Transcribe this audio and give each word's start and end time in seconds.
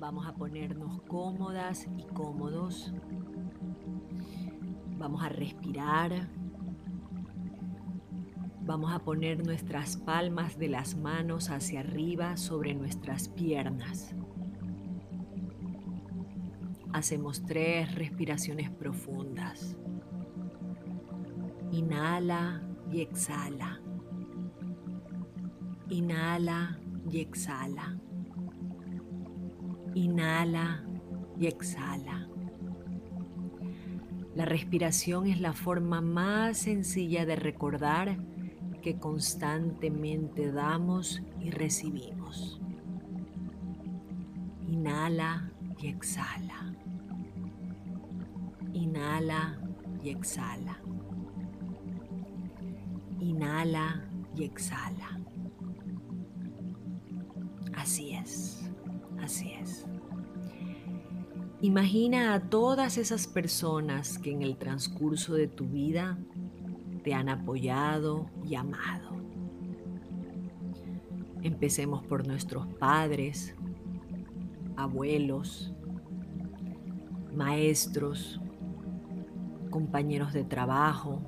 Vamos 0.00 0.26
a 0.26 0.34
ponernos 0.34 1.02
cómodas 1.02 1.86
y 1.96 2.04
cómodos. 2.04 2.92
Vamos 4.98 5.22
a 5.22 5.28
respirar. 5.28 6.28
Vamos 8.62 8.92
a 8.92 9.00
poner 9.00 9.44
nuestras 9.44 9.96
palmas 9.96 10.58
de 10.58 10.68
las 10.68 10.96
manos 10.96 11.50
hacia 11.50 11.80
arriba 11.80 12.36
sobre 12.36 12.74
nuestras 12.74 13.28
piernas. 13.28 14.14
Hacemos 16.92 17.44
tres 17.44 17.94
respiraciones 17.94 18.70
profundas. 18.70 19.76
Inhala 21.72 22.62
y 22.90 23.00
exhala. 23.00 23.80
Inhala 25.88 26.78
y 27.10 27.20
exhala. 27.20 27.98
Inhala 29.94 30.84
y 31.38 31.46
exhala. 31.46 32.28
La 34.34 34.44
respiración 34.44 35.26
es 35.26 35.40
la 35.40 35.52
forma 35.52 36.00
más 36.00 36.58
sencilla 36.58 37.26
de 37.26 37.36
recordar 37.36 38.16
que 38.80 38.98
constantemente 38.98 40.52
damos 40.52 41.22
y 41.40 41.50
recibimos. 41.50 42.60
Inhala 44.68 45.50
y 45.78 45.88
exhala. 45.88 46.74
Inhala 48.72 49.58
y 50.02 50.10
exhala. 50.10 50.80
Inhala 53.18 54.08
y 54.36 54.44
exhala. 54.44 55.19
Así 57.80 58.10
es, 58.10 58.70
así 59.22 59.52
es. 59.52 59.86
Imagina 61.62 62.34
a 62.34 62.40
todas 62.50 62.98
esas 62.98 63.26
personas 63.26 64.18
que 64.18 64.30
en 64.30 64.42
el 64.42 64.58
transcurso 64.58 65.32
de 65.32 65.48
tu 65.48 65.66
vida 65.66 66.18
te 67.02 67.14
han 67.14 67.30
apoyado 67.30 68.28
y 68.44 68.54
amado. 68.54 69.16
Empecemos 71.40 72.04
por 72.04 72.26
nuestros 72.26 72.66
padres, 72.74 73.56
abuelos, 74.76 75.72
maestros, 77.34 78.42
compañeros 79.70 80.34
de 80.34 80.44
trabajo, 80.44 81.22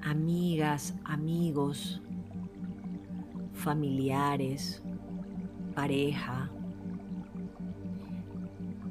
amigas, 0.00 0.94
amigos, 1.04 2.03
familiares, 3.64 4.82
pareja, 5.74 6.50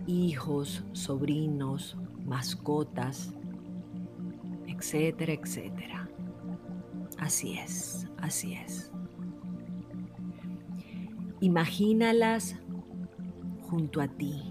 hijos, 0.07 0.83
sobrinos, 0.93 1.95
mascotas, 2.25 3.35
etcétera, 4.65 5.33
etcétera. 5.33 6.09
Así 7.19 7.53
es, 7.53 8.07
así 8.17 8.55
es. 8.55 8.91
Imagínalas 11.39 12.55
junto 13.69 14.01
a 14.01 14.07
ti, 14.07 14.41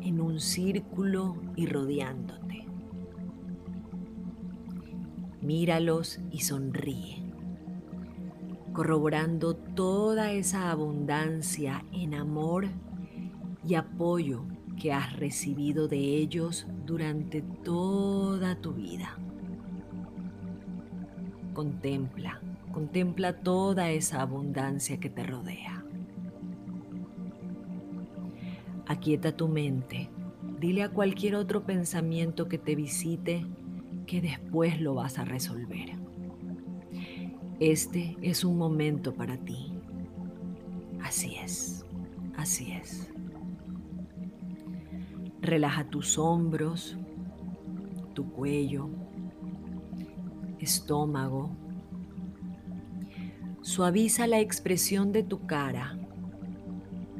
en 0.00 0.18
un 0.18 0.40
círculo 0.40 1.36
y 1.56 1.66
rodeándote. 1.66 2.66
Míralos 5.42 6.20
y 6.30 6.40
sonríe, 6.40 7.21
corroborando 8.72 9.54
toda 9.54 10.32
esa 10.32 10.70
abundancia 10.70 11.84
en 11.92 12.14
amor 12.14 12.68
y 13.66 13.74
apoyo 13.74 14.44
que 14.80 14.92
has 14.92 15.14
recibido 15.16 15.88
de 15.88 15.98
ellos 15.98 16.66
durante 16.86 17.42
toda 17.42 18.56
tu 18.56 18.72
vida. 18.72 19.16
Contempla, 21.52 22.40
contempla 22.72 23.34
toda 23.40 23.90
esa 23.90 24.22
abundancia 24.22 24.98
que 24.98 25.10
te 25.10 25.22
rodea. 25.22 25.84
Aquieta 28.86 29.36
tu 29.36 29.48
mente, 29.48 30.10
dile 30.58 30.82
a 30.82 30.88
cualquier 30.88 31.36
otro 31.36 31.64
pensamiento 31.64 32.48
que 32.48 32.58
te 32.58 32.74
visite 32.74 33.46
que 34.06 34.20
después 34.20 34.80
lo 34.80 34.94
vas 34.94 35.18
a 35.18 35.24
resolver. 35.24 35.90
Este 37.64 38.16
es 38.22 38.42
un 38.42 38.58
momento 38.58 39.14
para 39.14 39.36
ti. 39.36 39.72
Así 41.00 41.36
es, 41.36 41.86
así 42.36 42.72
es. 42.72 43.08
Relaja 45.40 45.84
tus 45.84 46.18
hombros, 46.18 46.98
tu 48.14 48.28
cuello, 48.32 48.88
estómago. 50.58 51.50
Suaviza 53.60 54.26
la 54.26 54.40
expresión 54.40 55.12
de 55.12 55.22
tu 55.22 55.46
cara. 55.46 55.96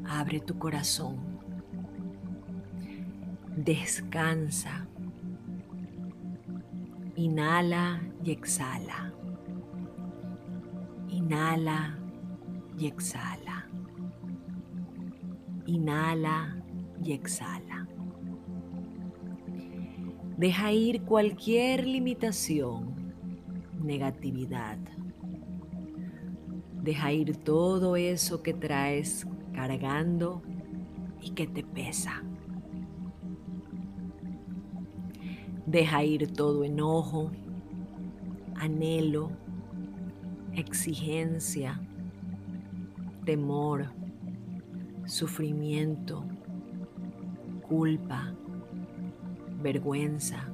Abre 0.05 0.41
tu 0.41 0.59
corazón. 0.59 1.19
Descansa. 3.55 4.87
Inhala 7.15 8.01
y 8.25 8.31
exhala. 8.31 9.13
Inhala 11.33 11.97
y 12.77 12.85
exhala. 12.85 13.67
Inhala 15.65 16.63
y 17.03 17.13
exhala. 17.13 17.87
Deja 20.37 20.71
ir 20.71 21.01
cualquier 21.01 21.87
limitación, 21.87 23.15
negatividad. 23.81 24.77
Deja 26.83 27.11
ir 27.11 27.35
todo 27.37 27.95
eso 27.95 28.43
que 28.43 28.53
traes 28.53 29.25
cargando 29.53 30.43
y 31.19 31.31
que 31.31 31.47
te 31.47 31.63
pesa. 31.63 32.21
Deja 35.65 36.03
ir 36.03 36.31
todo 36.31 36.63
enojo, 36.63 37.31
anhelo, 38.53 39.31
exigencia, 40.55 41.79
temor, 43.25 43.91
sufrimiento, 45.05 46.25
culpa, 47.67 48.33
vergüenza. 49.61 50.49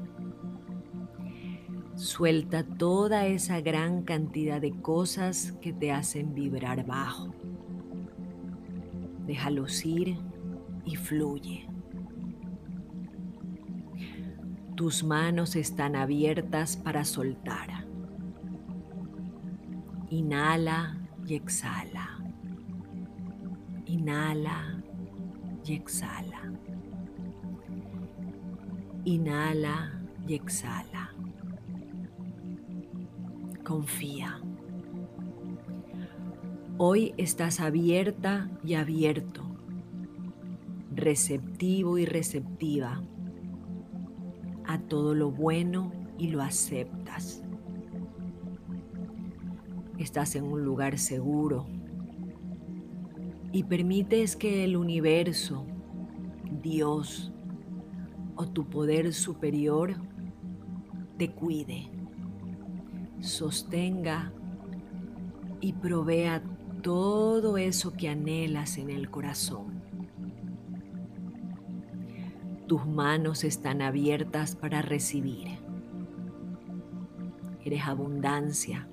Suelta 1.96 2.64
toda 2.64 3.26
esa 3.26 3.60
gran 3.60 4.04
cantidad 4.04 4.62
de 4.62 4.72
cosas 4.72 5.52
que 5.62 5.74
te 5.74 5.92
hacen 5.92 6.34
vibrar 6.34 6.86
bajo. 6.86 7.34
Déjalos 9.26 9.86
ir 9.86 10.18
y 10.86 10.96
fluye. 10.96 11.68
Tus 14.76 15.04
manos 15.04 15.58
están 15.58 15.98
abiertas 15.98 16.78
para 16.78 17.04
soltar. 17.04 17.79
Inhala 20.12 20.98
y 21.28 21.36
exhala. 21.36 22.18
Inhala 23.86 24.82
y 25.64 25.74
exhala. 25.74 26.52
Inhala 29.06 30.02
y 30.28 30.34
exhala. 30.34 31.14
Confía. 33.64 34.42
Hoy 36.80 37.14
estás 37.18 37.60
abierta 37.60 38.50
y 38.64 38.74
abierto, 38.74 39.44
receptivo 40.96 42.00
y 42.00 42.06
receptiva 42.06 43.04
a 44.66 44.80
todo 44.80 45.14
lo 45.14 45.30
bueno 45.30 45.92
y 46.18 46.30
lo 46.30 46.42
aceptas. 46.42 47.44
Estás 50.10 50.34
en 50.34 50.44
un 50.44 50.66
lugar 50.66 50.98
seguro 50.98 51.68
y 53.52 53.66
permites 53.66 54.36
que 54.36 54.64
el 54.64 54.76
universo, 54.76 55.68
Dios, 56.64 57.32
o 58.36 58.48
tu 58.48 58.68
poder 58.72 59.14
superior 59.14 59.98
te 61.20 61.30
cuide, 61.30 61.92
sostenga 63.20 64.34
y 65.62 65.74
provea 65.74 66.42
todo 66.82 67.60
eso 67.60 67.94
que 67.94 68.10
anhelas 68.10 68.80
en 68.80 68.90
el 68.90 69.12
corazón. 69.12 69.84
Tus 72.66 72.84
manos 72.88 73.44
están 73.44 73.84
abiertas 73.84 74.56
para 74.56 74.82
recibir. 74.82 75.50
Eres 77.64 77.84
abundancia. 77.86 78.88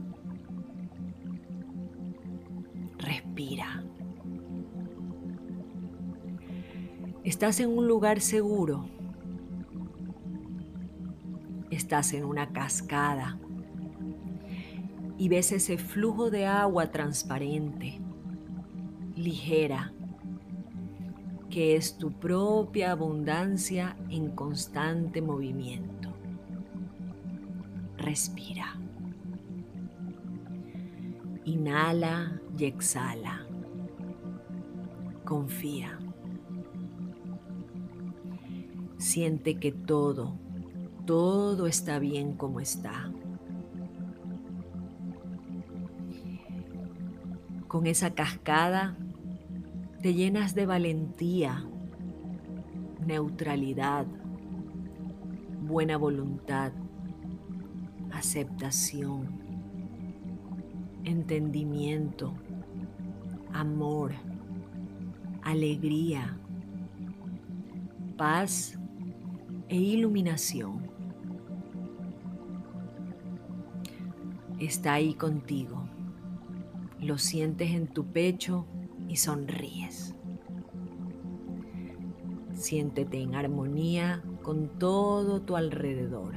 Respira. 3.36 3.84
Estás 7.22 7.60
en 7.60 7.68
un 7.68 7.86
lugar 7.86 8.22
seguro. 8.22 8.88
Estás 11.70 12.14
en 12.14 12.24
una 12.24 12.54
cascada 12.54 13.38
y 15.18 15.28
ves 15.28 15.52
ese 15.52 15.76
flujo 15.76 16.30
de 16.30 16.46
agua 16.46 16.90
transparente, 16.90 18.00
ligera, 19.16 19.92
que 21.50 21.76
es 21.76 21.98
tu 21.98 22.12
propia 22.12 22.92
abundancia 22.92 23.98
en 24.08 24.30
constante 24.30 25.20
movimiento. 25.20 26.14
Respira. 27.98 28.80
Inhala 31.44 32.40
y 32.58 32.64
exhala. 32.64 33.46
Confía. 35.24 35.98
Siente 38.98 39.58
que 39.58 39.72
todo, 39.72 40.38
todo 41.04 41.66
está 41.66 41.98
bien 41.98 42.32
como 42.34 42.60
está. 42.60 43.10
Con 47.68 47.86
esa 47.86 48.14
cascada 48.14 48.96
te 50.00 50.14
llenas 50.14 50.54
de 50.54 50.66
valentía, 50.66 51.66
neutralidad, 53.04 54.06
buena 55.62 55.96
voluntad, 55.96 56.72
aceptación, 58.12 59.45
entendimiento, 61.06 62.34
amor, 63.52 64.12
alegría, 65.40 66.36
paz 68.16 68.76
e 69.68 69.76
iluminación. 69.76 70.90
Está 74.58 74.94
ahí 74.94 75.14
contigo. 75.14 75.88
Lo 77.00 77.18
sientes 77.18 77.70
en 77.70 77.86
tu 77.86 78.06
pecho 78.06 78.66
y 79.08 79.16
sonríes. 79.16 80.16
Siéntete 82.54 83.20
en 83.20 83.36
armonía 83.36 84.24
con 84.42 84.68
todo 84.78 85.40
tu 85.42 85.56
alrededor. 85.56 86.34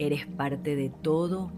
Eres 0.00 0.26
parte 0.26 0.74
de 0.74 0.90
todo 0.90 1.52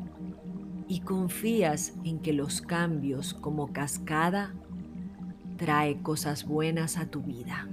y 0.89 1.01
confías 1.01 1.95
en 2.05 2.19
que 2.19 2.35
los 2.35 2.61
cambios 2.61 3.33
como 3.33 3.73
cascada 3.73 4.53
trae 5.57 6.03
cosas 6.03 6.45
buenas 6.45 6.99
a 6.99 7.07
tu 7.07 7.23
vida 7.23 7.69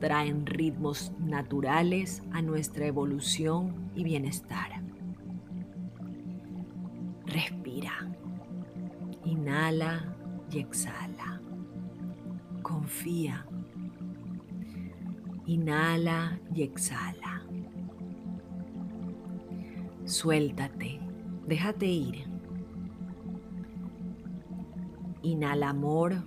traen 0.00 0.46
ritmos 0.46 1.12
naturales 1.18 2.22
a 2.32 2.42
nuestra 2.42 2.86
evolución 2.86 3.90
y 3.94 4.04
bienestar. 4.04 4.70
Respira, 7.26 7.92
inhala 9.24 10.14
y 10.50 10.60
exhala. 10.60 11.40
Confía. 12.62 13.44
Inhala 15.46 16.38
y 16.54 16.62
exhala. 16.62 17.42
Suéltate, 20.08 21.00
déjate 21.46 21.84
ir. 21.84 22.24
Inhala 25.20 25.68
amor 25.68 26.22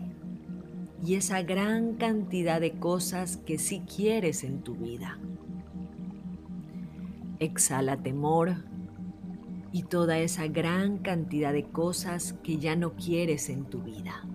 y 1.04 1.16
esa 1.16 1.42
gran 1.42 1.96
cantidad 1.96 2.62
de 2.62 2.74
cosas 2.74 3.38
que 3.38 3.58
sí 3.58 3.82
quieres 3.82 4.44
en 4.44 4.62
tu 4.62 4.76
vida. 4.76 5.18
Exhala 7.40 7.98
temor 7.98 8.54
y 9.72 9.82
toda 9.82 10.20
esa 10.20 10.46
gran 10.46 11.00
cantidad 11.00 11.52
de 11.52 11.64
cosas 11.64 12.34
que 12.44 12.60
ya 12.60 12.76
no 12.76 12.94
quieres 12.94 13.50
en 13.50 13.66
tu 13.66 13.82
vida. 13.82 14.28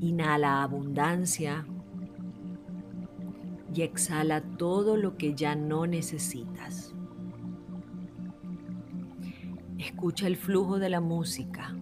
Inhala 0.00 0.64
abundancia 0.64 1.64
y 3.76 3.82
exhala 3.82 4.40
todo 4.56 4.96
lo 4.96 5.16
que 5.16 5.34
ya 5.34 5.54
no 5.54 5.86
necesitas. 5.86 6.94
Escucha 9.78 10.26
el 10.26 10.36
flujo 10.36 10.78
de 10.78 10.88
la 10.88 11.00
música 11.00 11.76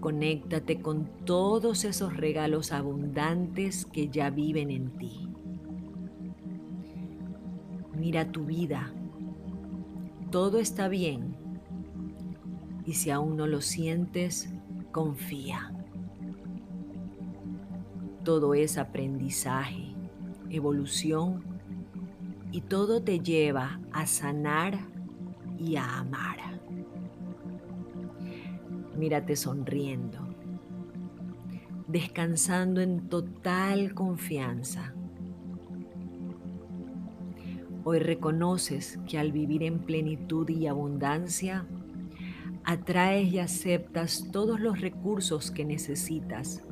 Conéctate 0.00 0.80
con 0.80 1.10
todos 1.24 1.84
esos 1.84 2.16
regalos 2.16 2.70
abundantes 2.70 3.84
que 3.84 4.08
ya 4.08 4.30
viven 4.30 4.70
en 4.70 4.96
ti. 4.96 5.28
Mira 7.96 8.30
tu 8.30 8.44
vida. 8.44 8.92
Todo 10.30 10.60
está 10.60 10.86
bien. 10.86 11.36
Y 12.86 12.94
si 12.94 13.10
aún 13.10 13.36
no 13.36 13.48
lo 13.48 13.60
sientes, 13.60 14.48
confía. 14.92 15.77
Todo 18.28 18.52
es 18.52 18.76
aprendizaje, 18.76 19.94
evolución 20.50 21.42
y 22.52 22.60
todo 22.60 23.02
te 23.02 23.20
lleva 23.20 23.80
a 23.90 24.04
sanar 24.04 24.80
y 25.58 25.76
a 25.76 26.00
amar 26.00 26.38
mírate 28.98 29.34
sonriendo, 29.34 30.18
descansando 31.86 32.82
en 32.82 33.08
total 33.08 33.94
confianza. 33.94 34.92
Hoy 37.82 37.98
reconoces 38.00 38.98
que 39.08 39.18
al 39.18 39.32
vivir 39.32 39.62
en 39.62 39.78
plenitud 39.78 40.46
y 40.50 40.66
abundancia, 40.66 41.64
atraes 42.62 43.32
y 43.32 43.38
aceptas 43.38 44.28
todos 44.30 44.60
los 44.60 44.82
recursos 44.82 45.50
que 45.50 45.64
necesitas 45.64 46.62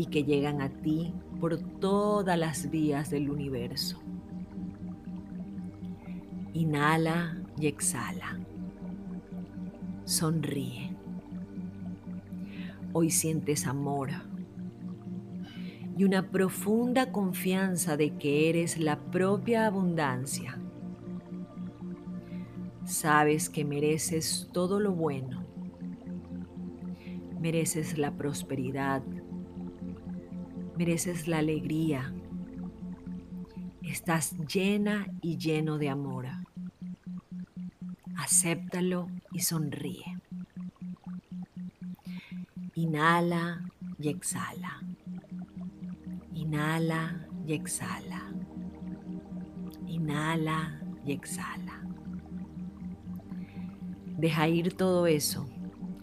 y 0.00 0.06
que 0.06 0.24
llegan 0.24 0.62
a 0.62 0.70
ti 0.70 1.12
por 1.42 1.58
todas 1.58 2.38
las 2.38 2.70
vías 2.70 3.10
del 3.10 3.28
universo. 3.28 4.00
Inhala 6.54 7.36
y 7.58 7.66
exhala. 7.66 8.38
Sonríe. 10.06 10.96
Hoy 12.94 13.10
sientes 13.10 13.66
amor 13.66 14.08
y 15.98 16.04
una 16.04 16.30
profunda 16.30 17.12
confianza 17.12 17.98
de 17.98 18.16
que 18.16 18.48
eres 18.48 18.78
la 18.78 18.98
propia 18.98 19.66
abundancia. 19.66 20.58
Sabes 22.86 23.50
que 23.50 23.66
mereces 23.66 24.48
todo 24.50 24.80
lo 24.80 24.92
bueno. 24.92 25.44
Mereces 27.38 27.98
la 27.98 28.12
prosperidad. 28.12 29.02
Mereces 30.80 31.28
la 31.28 31.40
alegría. 31.40 32.10
Estás 33.82 34.34
llena 34.46 35.08
y 35.20 35.36
lleno 35.36 35.76
de 35.76 35.90
amor. 35.90 36.24
Acéptalo 38.16 39.08
y 39.30 39.40
sonríe. 39.40 40.06
Inhala 42.76 43.70
y 43.98 44.08
exhala. 44.08 44.80
Inhala 46.32 47.26
y 47.46 47.52
exhala. 47.52 48.32
Inhala 49.86 50.80
y 51.04 51.12
exhala. 51.12 51.82
Deja 54.16 54.48
ir 54.48 54.72
todo 54.72 55.06
eso 55.06 55.46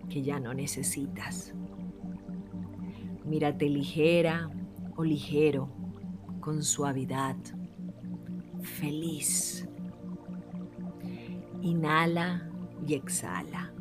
que 0.07 0.22
ya 0.22 0.39
no 0.39 0.53
necesitas. 0.53 1.55
Mírate 3.25 3.69
ligera 3.69 4.51
o 4.98 5.04
ligero, 5.04 5.70
con 6.42 6.63
suavidad, 6.63 7.38
feliz. 8.62 9.70
Inhala 11.62 12.50
y 12.86 12.96
exhala. 12.96 13.72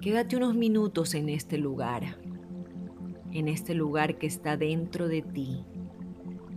Quédate 0.00 0.36
unos 0.36 0.54
minutos 0.54 1.14
en 1.14 1.28
este 1.28 1.56
lugar, 1.56 2.18
en 3.30 3.48
este 3.48 3.74
lugar 3.74 4.18
que 4.18 4.26
está 4.26 4.56
dentro 4.56 5.06
de 5.08 5.22
ti, 5.22 5.64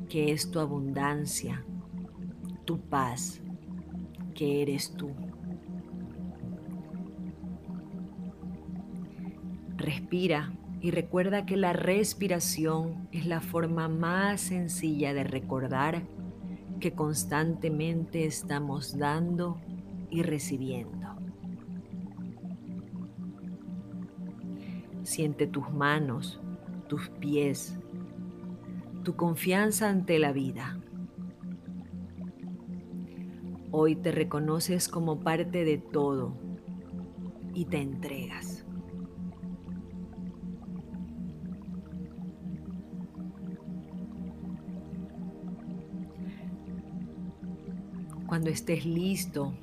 que 0.09 0.31
es 0.31 0.49
tu 0.49 0.59
abundancia, 0.59 1.63
tu 2.65 2.79
paz, 2.79 3.41
que 4.33 4.63
eres 4.63 4.91
tú. 4.91 5.11
Respira 9.77 10.51
y 10.79 10.91
recuerda 10.91 11.45
que 11.45 11.57
la 11.57 11.73
respiración 11.73 13.07
es 13.11 13.25
la 13.25 13.41
forma 13.41 13.87
más 13.87 14.41
sencilla 14.41 15.13
de 15.13 15.23
recordar 15.23 16.03
que 16.79 16.93
constantemente 16.93 18.25
estamos 18.25 18.97
dando 18.97 19.57
y 20.09 20.21
recibiendo. 20.21 21.15
Siente 25.03 25.47
tus 25.47 25.71
manos, 25.71 26.39
tus 26.87 27.09
pies, 27.09 27.79
tu 29.03 29.15
confianza 29.15 29.89
ante 29.89 30.19
la 30.19 30.31
vida. 30.31 30.79
Hoy 33.71 33.95
te 33.95 34.11
reconoces 34.11 34.87
como 34.87 35.21
parte 35.21 35.63
de 35.63 35.77
todo 35.77 36.35
y 37.53 37.65
te 37.65 37.81
entregas. 37.81 38.66
Cuando 48.27 48.49
estés 48.49 48.85
listo 48.85 49.53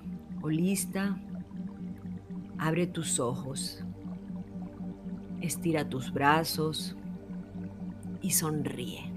o 0.40 0.49
lista, 0.49 1.21
abre 2.56 2.87
tus 2.87 3.21
ojos, 3.21 3.85
estira 5.42 5.87
tus 5.87 6.11
brazos 6.11 6.97
y 8.23 8.30
sonríe. 8.30 9.12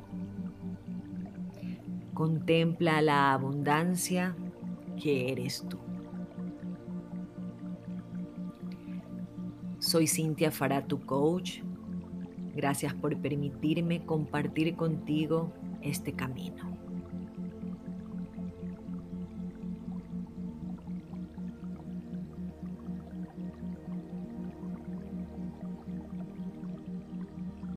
Contempla 2.14 3.02
la 3.02 3.32
abundancia 3.32 4.36
que 5.02 5.32
eres 5.32 5.66
tú. 5.70 5.78
Soy 9.80 10.08
Cintia 10.08 10.52
Fará, 10.52 10.86
tu 10.86 11.06
coach. 11.06 11.62
Gracias 12.54 12.94
por 12.94 13.16
permitirme 13.22 14.06
compartir 14.06 14.76
contigo 14.76 15.54
este 15.82 16.12
camino. 16.12 16.67